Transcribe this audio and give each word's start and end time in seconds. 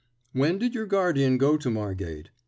"When 0.31 0.57
did 0.57 0.73
your 0.73 0.87
guardian 0.87 1.37
go 1.37 1.57
to 1.57 1.69
Margate?" 1.69 2.31